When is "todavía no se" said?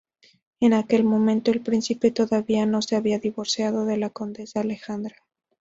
2.09-2.95